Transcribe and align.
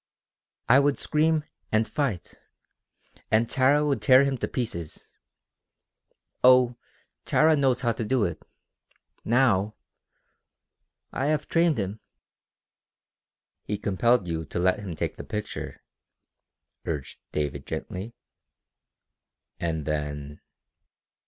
"I 0.67 0.79
would 0.79 0.97
scream 0.97 1.43
and 1.71 1.87
fight, 1.87 2.33
and 3.29 3.47
Tara 3.47 3.85
would 3.85 4.01
tear 4.01 4.23
him 4.23 4.33
into 4.33 4.47
pieces. 4.47 5.19
Oh, 6.43 6.75
Tara 7.23 7.55
knows 7.55 7.81
how 7.81 7.91
to 7.91 8.03
do 8.03 8.23
it 8.25 8.41
now! 9.23 9.75
I 11.11 11.27
have 11.27 11.47
trained 11.47 11.77
him." 11.77 11.99
"He 13.61 13.77
compelled 13.77 14.27
you 14.27 14.43
to 14.45 14.57
let 14.57 14.79
him 14.79 14.95
take 14.95 15.17
the 15.17 15.23
picture," 15.23 15.83
urged 16.83 17.19
David 17.31 17.67
gently. 17.67 18.15
"And 19.59 19.85
then...." 19.85 20.41